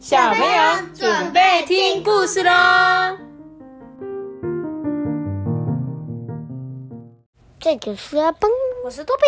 [0.00, 3.18] 小朋友准备听故事喽！
[7.58, 8.50] 这个是阿崩，
[8.82, 9.22] 我是多比，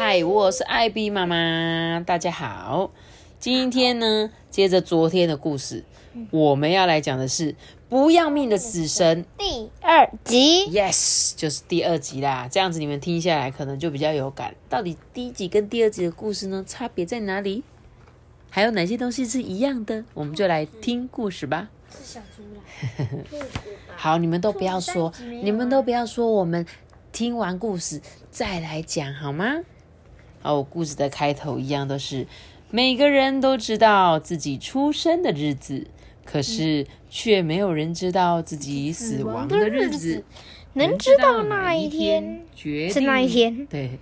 [0.00, 2.90] 嗨，我是艾比妈妈，大家好。
[3.38, 5.84] 今天呢，接着昨天的故事，
[6.30, 7.54] 我们要来讲的是
[7.90, 10.70] 不要命的死神第二集。
[10.70, 12.48] Yes，就是第二集啦。
[12.50, 14.54] 这样子你们听下来可能就比较有感。
[14.70, 17.62] 到底第一集跟第二集的故事呢，差别在哪里？
[18.50, 20.04] 还有哪些东西是一样的？
[20.12, 21.70] 我们就来听故事吧。
[21.88, 23.46] 是小猪啦，
[23.96, 26.66] 好，你们都不要说你们都不要说，我们
[27.12, 28.00] 听完故事
[28.30, 29.60] 再来讲好吗？
[30.42, 32.26] 哦，故事的开头一样都是
[32.70, 35.86] 每个人都知道自己出生的日子，
[36.24, 40.24] 可是却没有人知道自己死亡的日子。
[40.74, 43.98] 能知道那一天是那一天，对，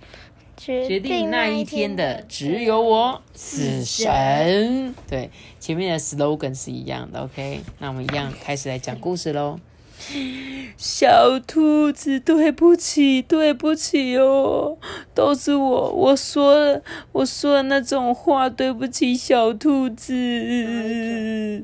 [0.59, 4.93] 决决定那一天的只有我，死神。
[5.07, 7.21] 对，前面的 slogan 是一样的。
[7.21, 9.57] OK，那我们一样开始来讲故事喽。
[10.77, 14.77] 小兔子，对不起，对不起哦，
[15.15, 16.81] 都是我，我说了，
[17.13, 21.63] 我说了那种话，对不起，小兔子。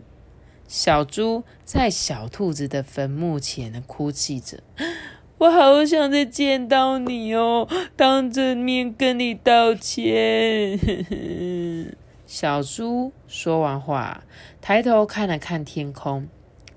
[0.67, 4.59] 小猪在小兔子的坟墓前哭泣着，
[5.37, 10.79] 我好想再见到你哦，当着面跟你道歉。
[12.25, 14.23] 小猪说完话，
[14.61, 16.27] 抬头看了看天空，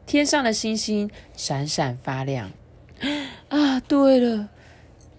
[0.06, 2.50] 天上的星星闪闪发亮。
[3.48, 4.48] 啊，对了，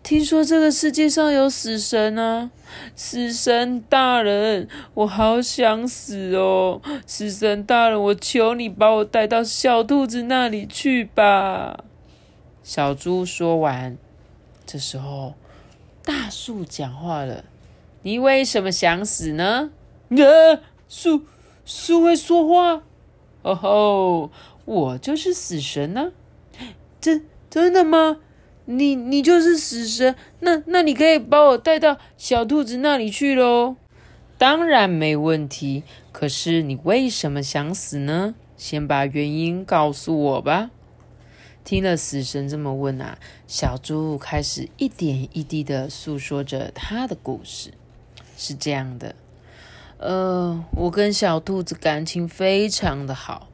[0.04, 2.52] 听说这个世界上有死神啊！
[2.96, 6.82] 死神大人，我好想死哦！
[7.08, 11.86] 死神大人，我求你把我带到小兔子那里去吧。
[12.70, 13.98] 小猪说完，
[14.64, 15.34] 这时候
[16.04, 17.44] 大树讲话了
[18.04, 19.72] ：“你为什么想死呢？”
[20.16, 21.24] 呃，树
[21.66, 22.84] 树会说话？
[23.42, 24.32] 哦吼，
[24.66, 26.12] 我就是死神呢、
[27.02, 28.18] 真真的吗？
[28.66, 30.16] 你你就是死神？
[30.42, 33.78] 那那你可以把我带到小兔子那里去喽？
[34.38, 35.82] 当然没问题。
[36.12, 38.36] 可是你为什么想死呢？
[38.56, 40.70] 先把原因告诉我吧。
[41.70, 47.76] 听了死神这么问啊，小猪开始一点一滴的诉说着他的故事。
[48.36, 49.14] 是这样的，
[50.00, 53.50] 呃，我跟小兔子感情非常的好，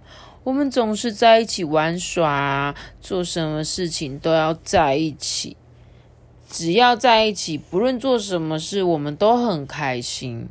[0.45, 5.57] 我们总是在一起玩耍，做什么事情都要在一起。
[6.49, 10.47] 只要在一起，不论做什么事，我们都很开心。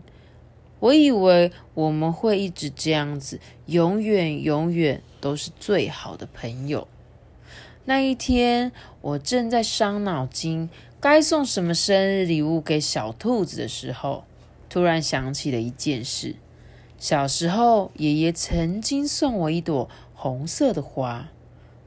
[0.81, 6.87] 我以为我们会一直这样子，永远永远都是最好的朋友。
[7.87, 8.73] 那一天，
[9.03, 14.25] 我正在伤脑筋，该送什么生日礼物给小兔子的时候，
[14.71, 16.37] 突然想起了一件事。
[16.99, 21.29] 小时候，爷爷曾经送我一朵红色的花。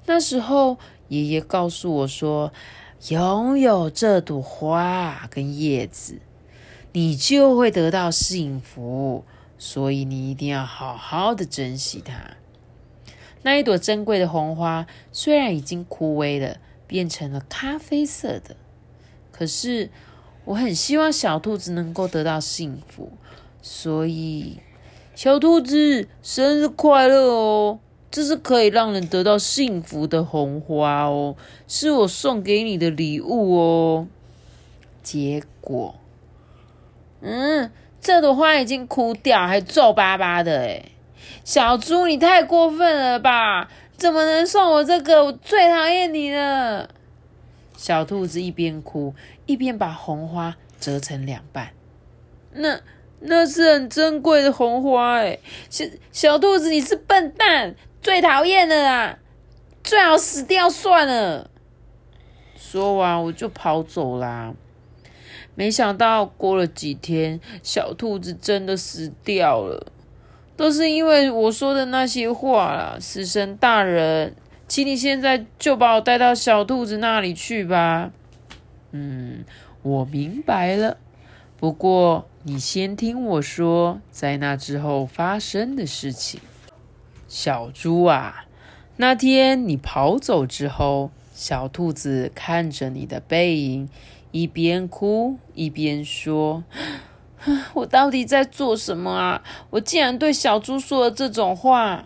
[0.05, 2.53] 那时候，爷爷告诉我说，
[3.09, 6.19] 拥有这朵花跟叶子，
[6.91, 9.23] 你就会得到幸福。
[9.57, 12.37] 所以，你一定要好好的珍惜它。
[13.43, 18.55] 那一朵珍贵的红花虽然已经枯萎了，变成了咖啡色的，
[19.31, 19.89] 可是
[20.45, 23.11] 我很希望小兔子能够得到幸福，
[23.61, 24.59] 所以
[25.15, 27.79] 小兔子生日快乐哦！
[28.09, 31.35] 这是可以让人得到幸福的红花哦，
[31.67, 34.07] 是我送给你的礼物哦。
[35.03, 35.95] 结果，
[37.21, 40.93] 嗯，这朵花已经枯掉，还皱巴巴的诶
[41.43, 43.69] 小猪，你太过分了吧？
[43.97, 45.25] 怎么能送我这个？
[45.25, 46.89] 我最讨厌你了！
[47.75, 49.13] 小兔子一边哭
[49.45, 51.69] 一边把红花折成两半。
[52.51, 52.79] 那
[53.19, 55.39] 那是很珍贵的红花哎！
[55.69, 59.17] 小小兔子，你是笨蛋，最讨厌的啦！
[59.83, 61.49] 最好死掉算了。
[62.55, 64.53] 说完我就跑走啦。
[65.55, 69.91] 没想到过了几天，小兔子真的死掉了。
[70.57, 74.35] 都是因为我说的那些话啦，死神大人，
[74.67, 78.11] 请你现在就把我带到小兔子那里去吧。
[78.91, 79.45] 嗯，
[79.83, 80.97] 我明白了。
[81.57, 86.41] 不过你先听我说，在那之后发生的事情。
[87.27, 88.45] 小猪啊，
[88.95, 93.89] 那天你跑走之后，小兔子看着你的背影，
[94.31, 96.63] 一边哭一边说。
[97.73, 99.43] 我到底在做什么啊？
[99.69, 102.05] 我竟然对小猪说了这种话。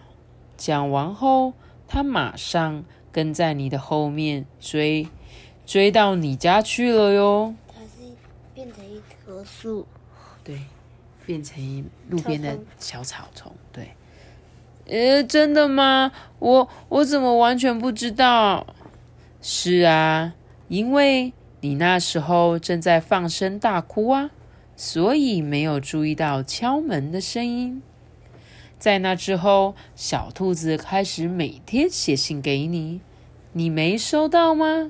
[0.55, 1.53] 讲完后，
[1.87, 5.07] 他马上跟在你的后面追，
[5.65, 7.55] 追到你家去了哟。
[7.67, 8.11] 它是
[8.53, 9.87] 变成一棵树，
[10.43, 10.61] 对，
[11.25, 13.51] 变成路边的小草丛。
[13.73, 13.95] 对，
[14.85, 16.11] 呃，真的吗？
[16.37, 18.67] 我我怎么完全不知道？
[19.41, 20.35] 是啊，
[20.67, 24.29] 因为你那时候正在放声大哭啊，
[24.83, 27.83] 所以没有注意到敲门的声音。
[28.79, 32.99] 在那之后，小兔子开始每天写信给你，
[33.53, 34.89] 你没收到吗？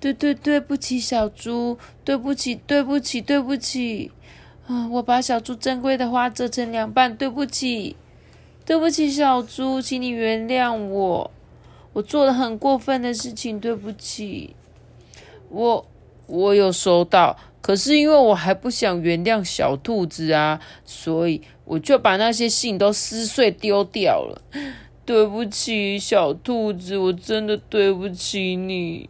[0.00, 4.10] 对对，对不起，小猪，对不起，对不起，对不起，
[4.68, 7.96] 啊，我把小猪珍贵的花折成两半，对不起，
[8.64, 11.30] 对不起，小猪，请你原谅我，
[11.92, 14.56] 我做了很过分的事情，对不起，
[15.50, 15.86] 我
[16.26, 17.36] 我有收到。
[17.64, 24.42] 可是因为我还不想原谅小兔子啊，所以我就把那些信都撕碎丢掉了。
[25.06, 29.08] 对不起，小兔子，我真的对不起你。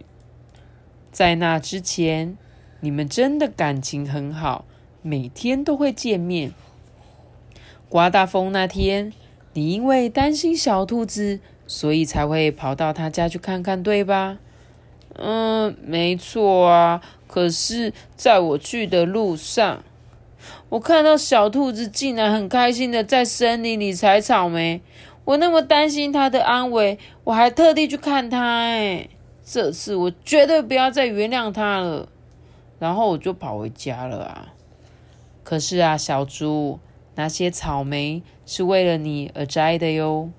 [1.11, 2.39] 在那之前，
[2.79, 4.65] 你们真的感情很好，
[5.03, 6.53] 每天都会见面。
[7.89, 9.13] 刮大风那天，
[9.55, 14.39] 你因为担心小兔子，所以才会跑到他家去看看，对吧？
[15.17, 17.03] 嗯，没错啊。
[17.35, 19.83] 可是，在我去的路上，
[20.69, 24.81] 我看到小兔子竟然很开心的在森林里采草莓。
[25.25, 28.39] 我那么担心它的安危，我还特地去看它。
[28.41, 29.09] 哎，
[29.45, 32.09] 这次我绝对不要再原谅它了。
[32.79, 34.55] 然后我就跑回家了啊。
[35.43, 36.79] 可是啊，小猪，
[37.17, 40.31] 那些草莓是为了你而摘的哟，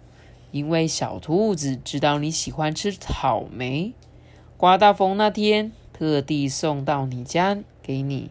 [0.52, 3.92] 因为小兔子知道你喜欢吃草莓。
[4.56, 5.74] 刮大风那天。
[5.98, 8.30] 特地送到你家给你。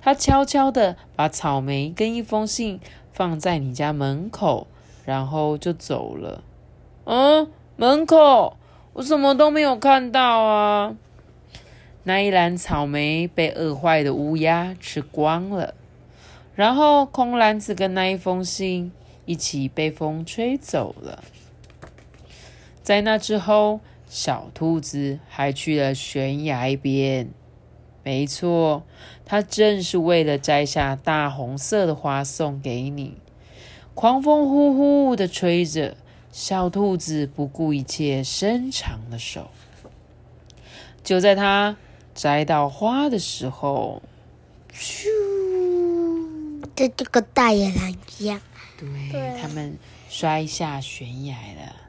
[0.00, 2.78] 他悄悄的把草莓跟一封信
[3.12, 4.68] 放在你家门口，
[5.04, 6.44] 然后就走了。
[7.02, 8.56] 嗯，门口
[8.92, 10.96] 我什么都没有看到啊。
[12.04, 15.74] 那一篮草莓被饿坏的乌鸦吃光了，
[16.54, 18.92] 然后空篮子跟那一封信
[19.24, 21.24] 一起被风吹走了。
[22.80, 23.80] 在那之后。
[24.16, 27.28] 小兔子还去了悬崖边，
[28.02, 28.82] 没错，
[29.26, 33.18] 它正是为了摘下大红色的花送给你。
[33.94, 35.98] 狂风呼呼的吹着，
[36.32, 39.50] 小兔子不顾一切伸长了手。
[41.04, 41.76] 就在它
[42.14, 44.02] 摘到花的时候，
[44.72, 45.08] 咻！
[46.74, 48.40] 跟这个大野狼一样，
[48.78, 49.76] 对他们
[50.08, 51.85] 摔下悬崖了。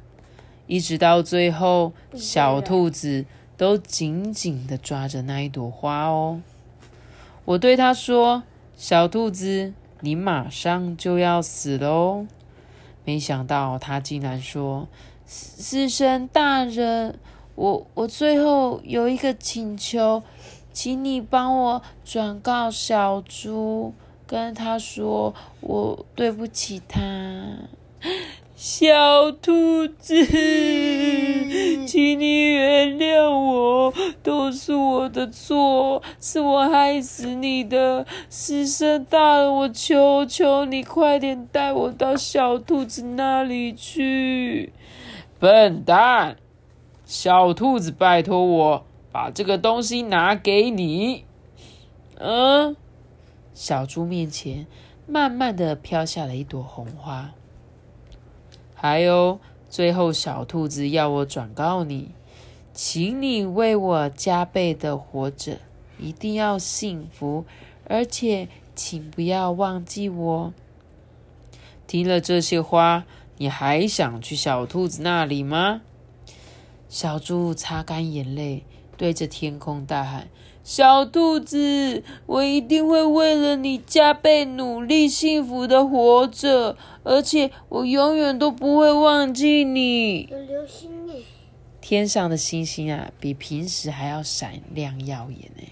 [0.68, 3.26] 一直到最后，小兔子
[3.58, 6.42] 都紧紧的抓着那一朵花哦。
[7.46, 8.44] 我对他说
[8.78, 12.28] ：“小兔子，你马上就要死喽！”
[13.06, 14.88] 没想到他竟然说
[15.26, 17.18] ：“死神大人，
[17.56, 20.22] 我我最后有一个请求，
[20.74, 23.94] 请你帮我转告小猪，
[24.28, 27.00] 跟他说我对不起他。”
[28.56, 30.26] 小兔子，
[31.86, 38.06] 请你原谅我，都是我的错，是我害死你的。
[38.30, 44.74] 死神大人，我求求你，快点带我到小兔子那里去。
[45.40, 46.38] 笨蛋，
[47.06, 51.26] 小兔子，拜托我把这个东西拿给你。
[52.20, 52.76] 嗯，
[53.54, 54.66] 小猪面前
[55.06, 57.32] 慢慢的飘下了一朵红花。
[58.80, 59.40] 还有，
[59.72, 62.12] 最后小兔子要我转告你，
[62.76, 65.58] 请你为我加倍的活着，
[66.00, 67.44] 一定要幸福，
[67.88, 70.54] 而且请不要忘记我。
[71.88, 73.06] 听了这些话，
[73.38, 75.82] 你还想去小兔子那里吗？
[76.88, 78.64] 小猪擦干眼泪，
[78.98, 80.28] 对着天空大喊。
[80.64, 90.24] 小兔子，我一定会为了你加倍努力，幸福的活着，而且我永远都不会忘记你。
[90.24, 91.22] 有流星耶！
[91.80, 95.64] 天上的星星啊，比平时还要闪亮耀眼呢。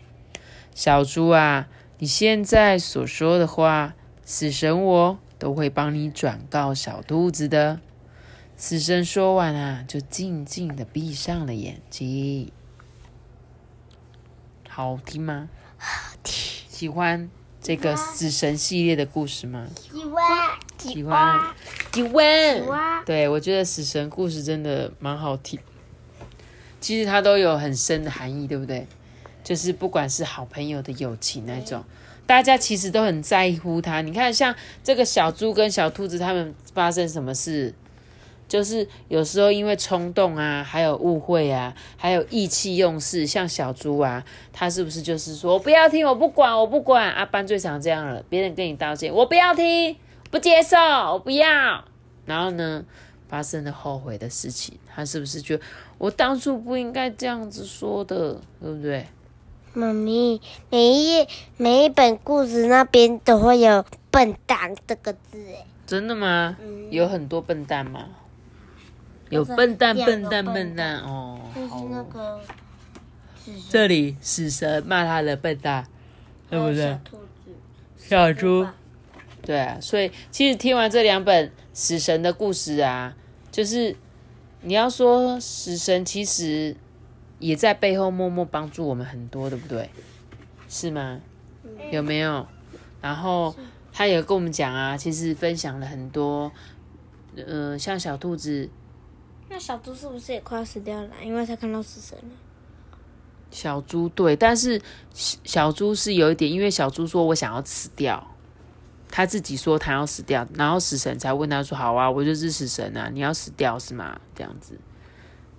[0.73, 1.67] 小猪啊，
[1.99, 7.81] 你现在所说的话，死神我都会帮你转告小兔子的。
[8.55, 12.49] 死神说完啊，就静静的闭上了眼睛。
[14.75, 15.47] 好听吗？
[15.77, 16.35] 好听。
[16.67, 17.29] 喜欢
[17.61, 19.65] 这个死神系列的故事吗？
[19.89, 21.55] 喜欢，喜欢，
[21.93, 23.05] 喜欢。
[23.05, 25.57] 对，我觉得死神故事真的蛮好听。
[26.81, 28.85] 其实它都有很深的含义，对不对？
[29.45, 31.81] 就是不管是好朋友的友情那种，
[32.25, 34.01] 大家其实都很在乎他。
[34.01, 34.53] 你看，像
[34.83, 37.73] 这个小猪跟小兔子，他们发生什么事？
[38.47, 44.23] 就是有时候因为冲动啊，还有误会啊，还有意气用事，像小猪啊，
[44.53, 47.25] 他是不是就是说我不要听，我不管，我不管啊？
[47.25, 49.95] 班最常这样了，别人跟你道歉，我不要听，
[50.29, 50.77] 不接受，
[51.13, 51.83] 我不要。
[52.25, 52.83] 然后呢，
[53.27, 55.63] 发生了后悔的事情，他是不是觉得
[55.97, 59.07] 我当初不应该这样子说的，对不对？
[59.73, 66.55] 妈咪，每一页每一本故事那边都会有“笨蛋”这个字，哎，真的吗？
[66.61, 68.05] 嗯有很多笨蛋吗？
[69.35, 71.39] 有笨蛋、笨蛋、笨笨蛋哦。
[71.53, 72.41] 就是那个，
[73.69, 75.85] 这里死神骂他的笨蛋，
[76.49, 76.97] 对不对？
[77.97, 78.67] 小猪，
[79.41, 83.15] 对啊，所以其实听完这两本死神的故事啊，
[83.51, 83.95] 就是
[84.61, 86.75] 你要说死神其实
[87.39, 89.89] 也在背后默默帮助我们很多，对不对？
[90.69, 91.19] 是吗？
[91.91, 92.45] 有没有？
[93.01, 93.55] 然后
[93.93, 96.51] 他也跟我们讲啊，其实分享了很多，
[97.35, 98.69] 呃，像小兔子、
[99.49, 101.09] 那小猪是不是也快要死掉了？
[101.23, 102.35] 因为他看到死神了。
[103.51, 104.81] 小猪对，但是
[105.13, 108.35] 小小猪是有一点，因为小猪说我想要死掉，
[109.09, 114.77] 他自己说他要死掉，然后死神才问他说：“好啊，我就是死神啊，你要死掉是吗？”这样子，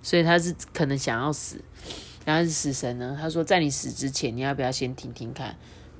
[0.03, 1.59] 所以他是可能想要死，
[2.23, 5.55] 然后是死神呢，他说在你死之前，你要不要先听听看，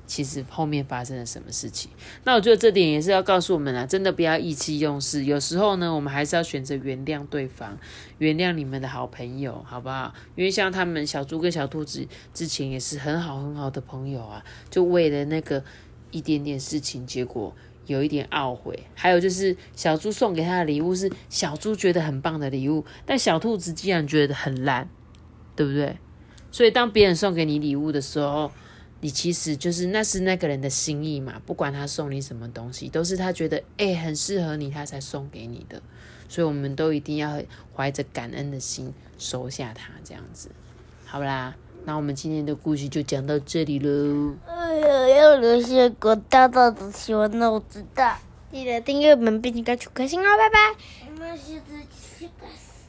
[0.08, 1.88] 其实后面发生了什么事情？
[2.24, 7.78] 那我觉得这点也是要告诉我们啊，真的不要意气用事，有时候呢，我们还是要选择原谅对方。
[8.16, 10.12] 原谅你们的好朋友，好不好？
[10.34, 15.62] 因为像他们小猪跟小兔子之前也是很好很好的朋友啊，就为了那个
[16.10, 17.54] 一点点事情，结果
[17.86, 18.82] 有一点懊悔。
[18.94, 24.88] 还有就是小猪送给他的礼物是小猪觉得很棒的礼物，但小兔子竟然觉得很烂，
[25.54, 25.96] 对不对？
[26.50, 28.50] 所以当别人送给你礼物的时候，
[29.00, 35.80] 你其实就是那是那个人的心意嘛，不管他送你什么东西，都是他觉得诶很适合你，他才送给你的。
[36.28, 37.40] 所以我们都一定要
[37.74, 40.50] 怀着感恩的心收下它，这样子，
[41.06, 41.54] 好啦。
[41.84, 44.34] 那我们今天的故事就讲到这里喽。
[44.46, 48.18] 哎呀，要留下个大大的喜欢那我知道，
[48.52, 50.58] 记得订阅我们，并且给出开心哦，拜拜。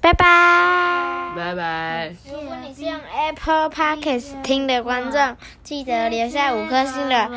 [0.02, 1.34] 拜拜。
[1.36, 2.16] 拜拜。
[2.32, 7.30] 如果你是用 Apple Podcast 听的观众，记得留下五颗星的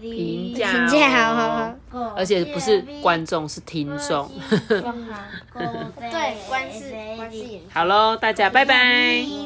[0.00, 1.50] 评价评价，好好
[1.90, 2.14] 好。
[2.16, 4.30] 而且不是观众，是听众。
[4.68, 4.82] 对，
[6.48, 7.62] 观视观视眼。
[7.72, 9.24] 好喽，大家拜拜。